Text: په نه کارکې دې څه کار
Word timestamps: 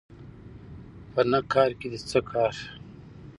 په 1.13 1.21
نه 1.31 1.39
کارکې 1.53 1.87
دې 1.91 1.99
څه 2.09 2.19
کار 2.29 2.53